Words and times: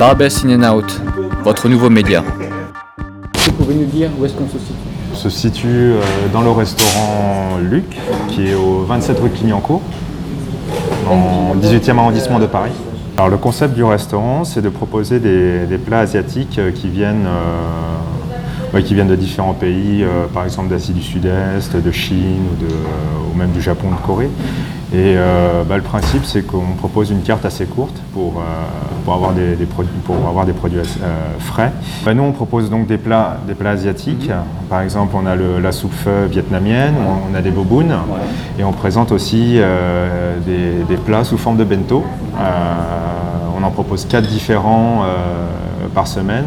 Barbès 0.00 0.46
In 0.46 0.62
and 0.62 0.74
Out, 0.78 0.98
votre 1.44 1.68
nouveau 1.68 1.90
média. 1.90 2.24
Vous 3.44 3.52
pouvez 3.52 3.74
nous 3.74 3.84
dire 3.84 4.08
où 4.18 4.24
est-ce 4.24 4.32
qu'on 4.32 4.48
se 4.48 4.58
situe? 4.58 4.72
On 5.12 5.14
se 5.14 5.28
situe 5.28 5.66
euh, 5.68 6.00
dans 6.32 6.40
le 6.40 6.50
restaurant 6.50 7.58
Luc, 7.60 7.84
qui 8.30 8.48
est 8.48 8.54
au 8.54 8.84
27 8.84 9.20
rue 9.20 9.28
Clignancourt, 9.28 9.82
dans 11.04 11.52
le 11.52 11.60
18e 11.60 11.98
arrondissement 11.98 12.38
de 12.38 12.46
Paris. 12.46 12.70
Alors 13.18 13.28
le 13.28 13.36
concept 13.36 13.74
du 13.74 13.84
restaurant, 13.84 14.44
c'est 14.44 14.62
de 14.62 14.70
proposer 14.70 15.20
des, 15.20 15.66
des 15.66 15.76
plats 15.76 16.00
asiatiques 16.00 16.58
euh, 16.58 16.72
qui 16.72 16.88
viennent, 16.88 17.26
euh, 18.72 18.80
qui 18.80 18.94
viennent 18.94 19.06
de 19.06 19.16
différents 19.16 19.52
pays, 19.52 20.02
euh, 20.02 20.24
par 20.32 20.44
exemple 20.44 20.70
d'Asie 20.70 20.94
du 20.94 21.02
Sud-Est, 21.02 21.76
de 21.76 21.92
Chine 21.92 22.46
ou, 22.50 22.64
de, 22.64 22.70
ou 22.70 23.36
même 23.36 23.50
du 23.50 23.60
Japon, 23.60 23.90
de 23.90 24.06
Corée. 24.06 24.30
Et 24.92 25.14
euh, 25.16 25.62
bah, 25.62 25.76
le 25.76 25.84
principe, 25.84 26.24
c'est 26.24 26.42
qu'on 26.42 26.74
propose 26.76 27.10
une 27.12 27.22
carte 27.22 27.44
assez 27.44 27.64
courte 27.64 27.94
pour, 28.12 28.38
euh, 28.38 28.42
pour, 29.04 29.14
avoir, 29.14 29.32
des, 29.32 29.54
des 29.54 29.64
produits, 29.64 29.92
pour 30.04 30.16
avoir 30.26 30.46
des 30.46 30.52
produits 30.52 30.80
euh, 30.80 31.38
frais. 31.38 31.70
Bah, 32.04 32.12
nous, 32.12 32.24
on 32.24 32.32
propose 32.32 32.70
donc 32.70 32.88
des 32.88 32.98
plats, 32.98 33.36
des 33.46 33.54
plats 33.54 33.70
asiatiques. 33.70 34.28
Par 34.68 34.80
exemple, 34.80 35.14
on 35.16 35.26
a 35.26 35.36
le- 35.36 35.60
la 35.60 35.70
soupe 35.70 35.92
pho 35.94 36.10
vietnamienne, 36.28 36.94
on, 37.06 37.32
on 37.32 37.38
a 37.38 37.40
des 37.40 37.52
bobounes, 37.52 37.94
et 38.58 38.64
on 38.64 38.72
présente 38.72 39.12
aussi 39.12 39.60
des, 40.46 40.84
des 40.88 40.96
plats 40.96 41.22
sous 41.22 41.38
forme 41.38 41.56
de 41.56 41.64
bento. 41.64 42.04
On 43.56 43.62
en 43.62 43.70
propose 43.70 44.06
quatre 44.06 44.26
différents 44.26 45.04
par 45.94 46.06
semaine. 46.08 46.46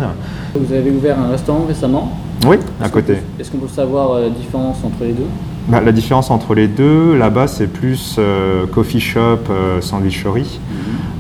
Vous 0.56 0.74
avez 0.74 0.92
ouvert 0.92 1.20
un 1.20 1.30
restaurant 1.30 1.66
récemment. 1.68 2.12
Oui, 2.46 2.58
à 2.82 2.90
côté. 2.90 3.18
Est-ce 3.40 3.50
qu'on 3.52 3.58
peut 3.58 3.68
savoir 3.68 4.12
euh, 4.12 4.24
la 4.24 4.30
différence 4.30 4.84
entre 4.84 5.04
les 5.04 5.14
deux? 5.14 5.28
Bah, 5.68 5.80
la 5.80 5.94
différence 5.94 6.30
entre 6.30 6.56
les 6.56 6.68
deux, 6.68 7.16
là-bas 7.16 7.48
c'est 7.48 7.68
plus 7.68 8.18
euh, 8.20 8.68
coffee 8.68 9.00
shop, 9.00 9.40
euh, 9.50 9.80
sandwicherie. 9.80 10.60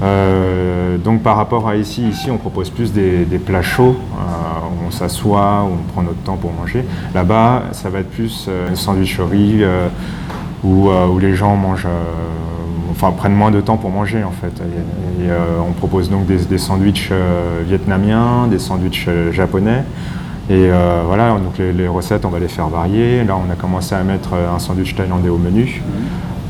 Euh, 0.01 0.97
donc 0.97 1.23
par 1.23 1.37
rapport 1.37 1.69
à 1.69 1.77
ici, 1.77 2.03
ici 2.09 2.29
on 2.29 2.37
propose 2.37 2.69
plus 2.69 2.91
des, 2.91 3.23
des 3.23 3.37
plats 3.37 3.61
chauds, 3.61 3.95
où 3.95 4.87
on 4.87 4.91
s'assoit, 4.91 5.63
où 5.63 5.73
on 5.73 5.91
prend 5.93 6.03
notre 6.03 6.21
temps 6.23 6.35
pour 6.35 6.51
manger. 6.51 6.83
Là-bas 7.15 7.63
ça 7.71 7.89
va 7.89 7.99
être 7.99 8.09
plus 8.09 8.49
une 8.69 8.75
sandwicherie 8.75 9.63
où, 10.63 10.89
où 10.89 11.19
les 11.19 11.35
gens 11.35 11.55
mangent, 11.55 11.87
enfin 12.93 13.11
prennent 13.11 13.35
moins 13.35 13.51
de 13.51 13.59
temps 13.61 13.77
pour 13.77 13.89
manger 13.89 14.23
en 14.23 14.31
fait. 14.31 14.61
Et, 14.61 15.25
et, 15.25 15.29
euh, 15.29 15.59
on 15.67 15.73
propose 15.73 16.09
donc 16.09 16.25
des, 16.25 16.37
des 16.45 16.57
sandwichs 16.57 17.09
euh, 17.11 17.61
vietnamiens, 17.65 18.47
des 18.47 18.59
sandwichs 18.59 19.05
euh, 19.07 19.31
japonais. 19.31 19.83
Et 20.49 20.67
euh, 20.69 21.03
voilà, 21.05 21.31
donc 21.31 21.57
les, 21.57 21.73
les 21.73 21.87
recettes, 21.87 22.25
on 22.25 22.29
va 22.29 22.39
les 22.39 22.47
faire 22.47 22.67
varier. 22.67 23.23
Là, 23.23 23.35
on 23.37 23.51
a 23.51 23.55
commencé 23.55 23.95
à 23.95 24.03
mettre 24.03 24.33
un 24.33 24.59
sandwich 24.59 24.95
thaïlandais 24.95 25.29
au 25.29 25.37
menu. 25.37 25.81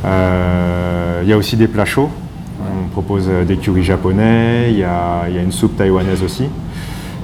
Euh, 0.05 1.21
Il 1.23 1.29
y 1.29 1.33
a 1.33 1.37
aussi 1.37 1.55
des 1.55 1.67
plats 1.67 1.85
chauds. 1.85 2.09
On 2.59 2.87
propose 2.89 3.29
des 3.47 3.57
currys 3.57 3.83
japonais, 3.83 4.71
il 4.71 4.77
y 4.77 4.83
a, 4.83 5.23
il 5.27 5.35
y 5.35 5.39
a 5.39 5.41
une 5.41 5.51
soupe 5.51 5.75
taïwanaise 5.77 6.23
aussi. 6.23 6.45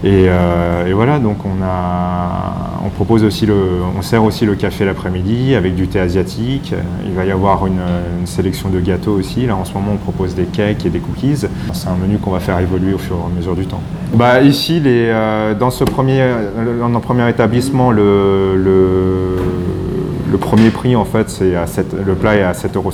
Et, 0.04 0.28
euh, 0.30 0.88
et 0.88 0.94
voilà, 0.94 1.20
donc 1.20 1.46
on, 1.46 1.62
a, 1.62 2.82
on 2.86 2.90
propose 2.90 3.26
aussi 3.26 3.46
le, 3.46 3.56
on 3.98 4.02
sert 4.02 4.24
aussi 4.24 4.46
le 4.46 4.56
café 4.56 4.86
l'après-midi 4.86 5.56
avec 5.56 5.76
du 5.76 5.88
thé 5.88 6.00
asiatique. 6.00 6.74
Il 7.06 7.12
va 7.14 7.26
y 7.26 7.32
avoir 7.32 7.68
une, 7.68 7.80
sélection 8.26 8.70
de 8.70 8.80
gâteaux 8.80 9.14
aussi. 9.14 9.46
Là, 9.48 9.56
en 9.56 9.66
ce 9.66 9.74
moment, 9.74 9.94
on 9.94 9.98
propose 9.98 10.36
des 10.36 10.44
cakes 10.44 10.86
et 10.86 10.90
des 10.90 11.00
cookies. 11.00 11.48
C'est 11.74 11.88
un 11.88 11.96
menu 11.96 12.18
qu'on 12.18 12.32
va 12.32 12.40
faire 12.40 12.60
évoluer 12.60 12.94
au 12.94 12.98
fur 12.98 13.16
et 13.16 13.34
à 13.34 13.36
mesure 13.36 13.56
du 13.56 13.66
temps. 13.66 13.82
Bah, 14.14 14.42
ici, 14.42 14.80
les, 14.80 15.08
euh, 15.08 15.54
dans 15.56 15.72
ce 15.72 15.84
premier, 15.84 16.24
dans 16.80 16.90
notre 16.90 17.06
premier 17.06 17.28
établissement, 17.28 17.92
le, 17.92 19.39
le 20.32 20.38
premier 20.38 20.70
prix, 20.70 20.96
en 20.96 21.06
fait, 21.06 21.30
c'est 21.30 21.56
à 21.56 21.66
7, 21.68 21.96
le 22.06 22.14
plat 22.16 22.36
est 22.36 22.44
à 22.44 22.52
7,50 22.54 22.76
euros. 22.78 22.92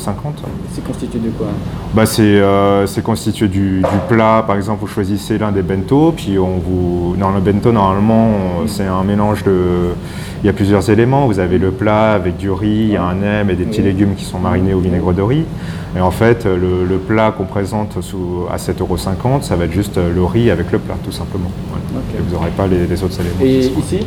C'est 0.73 0.83
constitué 0.83 1.19
de 1.19 1.30
quoi? 1.30 1.47
Bah, 1.94 2.05
c'est 2.05 2.22
euh, 2.23 2.86
c'est 2.88 3.03
constitué 3.03 3.47
du, 3.47 3.80
du 3.81 3.97
plat, 4.08 4.44
par 4.45 4.55
exemple, 4.55 4.81
vous 4.81 4.88
choisissez 4.88 5.38
l'un 5.38 5.52
des 5.52 5.61
bento, 5.61 6.13
puis 6.16 6.38
on 6.39 6.58
vous, 6.58 7.16
dans 7.19 7.31
le 7.31 7.39
bento, 7.41 7.72
normalement, 7.72 8.30
on- 8.63 8.67
c'est 8.67 8.86
un 8.86 9.03
mélange 9.03 9.44
de... 9.44 9.90
Il 10.44 10.47
y 10.47 10.50
a 10.50 10.53
plusieurs 10.53 10.90
éléments, 10.90 11.25
vous 11.25 11.40
avez 11.40 11.57
le 11.57 11.72
plat 11.72 12.13
avec 12.13 12.38
du 12.38 12.51
riz, 12.51 12.68
il 12.88 12.91
y 12.91 12.97
a 12.97 13.03
un 13.03 13.16
nem 13.16 13.50
et 13.50 13.56
des 13.56 13.63
petits 13.66 13.81
légumes 13.81 14.13
qui 14.16 14.25
sont 14.25 14.38
marinés 14.38 14.74
au 14.75 14.79
vinaigre 14.79 15.12
de 15.12 15.22
riz. 15.24 15.44
Et 15.97 16.01
en 16.01 16.12
fait, 16.12 16.45
le, 16.45 16.85
le 16.88 16.97
plat 16.97 17.34
qu'on 17.35 17.45
présente 17.45 17.97
sous, 18.01 18.44
à 18.51 18.57
7,50 18.57 18.81
euros, 18.81 18.97
ça 19.41 19.56
va 19.56 19.66
être 19.66 19.72
juste 19.74 19.97
le 19.97 20.24
riz 20.24 20.51
avec 20.51 20.72
le 20.72 20.78
plat, 20.79 20.95
tout 21.03 21.12
simplement. 21.12 21.50
Et 22.16 22.22
vous 22.22 22.35
n'aurez 22.35 22.51
pas 22.51 22.68
les, 22.68 22.85
les 22.85 23.03
autres 23.03 23.19
éléments. 23.19 23.35
Et 23.41 23.59
ici? 23.79 24.00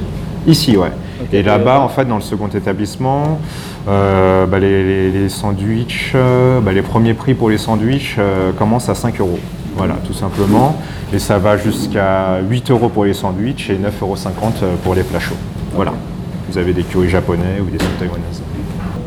Ici, 0.46 0.76
ouais. 0.76 0.92
Et 1.32 1.42
là-bas, 1.42 1.80
en 1.80 1.88
fait, 1.88 2.04
dans 2.04 2.16
le 2.16 2.20
second 2.22 2.48
établissement, 2.48 3.38
euh, 3.88 4.46
bah, 4.46 4.58
les, 4.58 4.84
les- 4.84 5.10
les 5.10 5.28
sandwichs, 5.28 6.12
euh, 6.14 6.60
bah, 6.60 6.72
les 6.72 6.82
premiers 6.82 7.14
prix 7.14 7.34
pour 7.34 7.50
les 7.50 7.58
sandwichs 7.58 8.16
euh, 8.18 8.52
commencent 8.52 8.88
à 8.88 8.94
5 8.94 9.20
euros. 9.20 9.38
Voilà, 9.76 9.94
tout 10.06 10.12
simplement. 10.12 10.76
Et 11.12 11.18
ça 11.18 11.38
va 11.38 11.56
jusqu'à 11.56 12.38
8 12.48 12.70
euros 12.70 12.88
pour 12.88 13.04
les 13.04 13.14
sandwichs 13.14 13.70
et 13.70 13.74
9,50 13.74 14.02
euros 14.02 14.16
pour 14.82 14.94
les 14.94 15.02
plats 15.02 15.20
chauds. 15.20 15.36
Voilà. 15.74 15.92
Vous 16.50 16.58
avez 16.58 16.72
des 16.72 16.82
currys 16.82 17.08
japonais 17.10 17.60
ou 17.60 17.70
des 17.70 17.78
soupes 17.78 17.98
taïwanaises. 17.98 18.42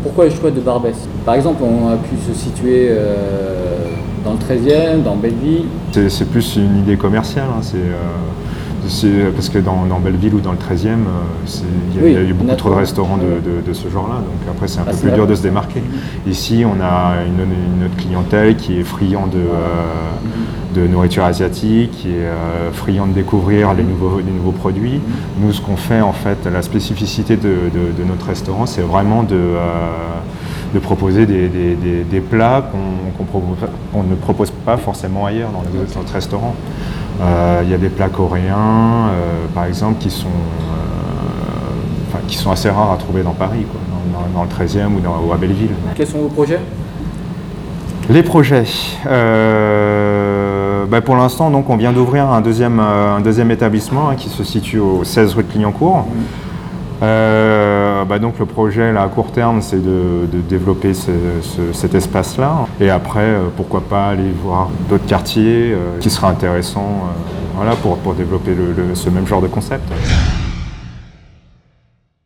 Pourquoi 0.04 0.26
le 0.26 0.32
choix 0.32 0.52
de 0.52 0.60
Barbès? 0.60 0.96
Par 1.26 1.36
exemple, 1.36 1.62
on 1.64 1.90
a 1.90 1.96
pu 1.98 2.16
se 2.28 2.34
situer 2.38 2.88
euh, 2.90 3.86
dans 4.26 4.34
le 4.34 4.38
13e, 4.38 5.04
dans 5.04 5.16
Belleville. 5.16 5.66
C'est 6.10 6.30
plus 6.30 6.56
une 6.56 6.80
idée 6.80 6.98
commerciale. 6.98 7.46
hein, 7.56 7.60
c'est- 7.62 7.78
parce 9.36 9.50
que 9.50 9.60
dans, 9.60 9.86
dans 9.86 10.00
Belleville 10.00 10.34
ou 10.36 10.40
dans 10.40 10.52
le 10.52 10.58
13e, 10.58 10.88
euh, 10.88 10.96
il 11.92 11.96
y 11.96 12.00
a, 12.00 12.04
Oui, 12.04 12.10
il 12.10 12.14
y 12.14 12.18
a 12.18 12.22
eu 12.22 12.34
beaucoup 12.34 12.56
trop 12.56 12.70
de 12.72 12.76
restaurants 12.76 13.18
de, 13.18 13.24
de- 13.24 13.62
de 13.68 13.74
ce 13.74 13.90
genre-là. 13.90 14.16
Donc 14.16 14.50
après, 14.50 14.68
c'est 14.68 14.80
un 14.80 14.84
Ah, 14.88 14.92
peu 14.92 14.98
plus 14.98 15.12
dur 15.12 15.28
de 15.28 15.36
se 15.36 15.42
démarquer. 15.42 15.82
Ici, 16.28 16.64
on 16.66 16.82
a 16.84 17.16
une, 17.26 17.42
une 17.80 17.86
autre 17.86 17.96
clientèle 17.98 18.56
qui 18.58 18.80
est 18.80 18.84
friand 18.84 19.28
de, 19.28 19.38
euh, 19.38 20.82
de 20.82 20.88
nourriture 20.88 21.24
asiatique, 21.24 21.92
qui 21.92 22.10
est 22.10 22.26
euh, 22.26 22.72
friand 22.72 23.08
de 23.08 23.14
découvrir 23.14 23.74
les 23.74 23.84
nouveaux, 23.84 24.20
les 24.20 24.32
nouveaux 24.32 24.52
produits. 24.52 25.00
Nous, 25.40 25.52
ce 25.54 25.62
qu'on 25.62 25.78
fait, 25.78 26.02
en 26.02 26.14
fait, 26.14 26.46
la 26.52 26.62
spécificité 26.62 27.38
de, 27.38 27.50
notre 28.08 28.28
restaurant, 28.28 28.66
c'est 28.66 28.82
vraiment 28.82 29.24
de... 29.24 29.36
euh, 29.36 29.58
de 30.74 30.80
proposer 30.80 31.26
des, 31.26 31.50
des- 31.50 31.76
des- 31.76 32.04
des 32.06 32.22
plats 32.22 32.64
qu'on 32.72 34.04
ne 34.04 34.16
propose 34.16 34.52
pas 34.66 34.78
forcément 34.78 35.26
ailleurs 35.26 35.50
dans 35.52 35.64
les 35.64 35.98
autres 35.98 36.14
restaurants. 36.14 36.56
Euh, 36.56 36.91
Il 37.20 37.70
y 37.70 37.74
a 37.74 37.78
des 37.78 37.90
plats 37.90 38.10
coréens, 38.10 39.10
euh, 39.12 39.46
par 39.54 39.66
exemple, 39.66 40.00
qui 40.00 40.10
sont, 40.10 40.28
euh, 40.28 42.18
qui 42.28 42.38
sont 42.38 42.52
assez 42.52 42.70
rares 42.70 42.92
à 42.92 42.98
trouver 42.98 43.24
dans 43.24 43.34
Paris, 43.34 43.66
quoi, 43.70 43.80
dans, 44.34 44.44
le 44.44 44.50
13e 44.50 44.96
ou, 44.96 45.00
dans, 45.00 45.20
ou 45.26 45.32
à 45.32 45.38
Belleville. 45.38 45.72
Quels 45.96 46.08
sont 46.08 46.20
vos 46.20 46.30
projets? 46.30 46.60
Les 48.10 48.24
projets. 48.24 48.66
Euh, 49.08 50.86
bah, 50.86 51.02
pour 51.02 51.16
l'instant, 51.16 51.50
donc, 51.50 51.70
on 51.70 51.78
vient 51.78 51.94
d'ouvrir 51.94 52.30
un 52.30 52.42
deuxième, 52.42 52.80
euh, 52.80 53.16
un 53.16 53.22
deuxième 53.22 53.52
établissement 53.52 54.10
hein, 54.10 54.16
qui 54.16 54.28
se 54.28 54.44
situe 54.44 54.80
au 54.80 55.04
16 55.04 55.36
rue 55.36 55.44
de 55.44 55.50
Clignancourt. 55.50 56.08
Euh, 57.04 57.71
bah, 58.06 58.20
donc 58.20 58.40
le 58.40 58.46
projet 58.46 58.92
là, 58.94 59.04
à 59.04 59.08
court 59.08 59.32
terme, 59.32 59.62
c'est 59.62 59.84
de, 59.84 60.26
développer 60.50 60.94
ce- 60.94 61.12
ce- 61.42 61.74
cet 61.74 61.96
espace-là. 61.96 62.68
Et 62.80 62.90
après, 62.90 63.20
euh, 63.22 63.42
pourquoi 63.56 63.82
pas 63.82 64.10
aller 64.10 64.32
voir 64.44 64.70
d'autres 64.90 65.06
quartiers 65.06 65.74
euh, 65.74 66.00
qui 66.00 66.10
seraient 66.10 66.28
intéressants 66.28 67.04
euh, 67.06 67.60
pour, 67.82 67.98
développer 68.14 68.52
ce 68.94 69.10
même 69.10 69.28
genre 69.28 69.42
de 69.42 69.48
concept. 69.48 69.84